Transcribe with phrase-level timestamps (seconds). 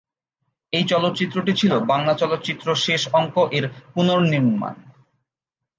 [0.73, 4.75] এই চলচ্চিত্রটি ছিলো বাংলা চলচ্চিত্র "শেষ অঙ্ক"-এর পুনর্নির্মাণ।